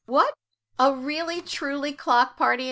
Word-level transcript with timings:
"What! 0.07 0.33
a 0.79 0.95
really, 0.95 1.43
truly 1.43 1.93
clock 1.93 2.35
party?" 2.35 2.59